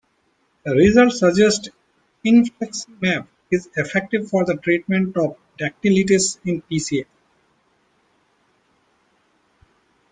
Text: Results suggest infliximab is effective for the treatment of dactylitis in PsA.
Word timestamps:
Results 0.65 1.19
suggest 1.19 1.69
infliximab 2.25 3.27
is 3.51 3.69
effective 3.77 4.27
for 4.29 4.43
the 4.43 4.55
treatment 4.55 5.15
of 5.15 5.37
dactylitis 5.59 6.39
in 6.43 6.63
PsA. 6.67 7.05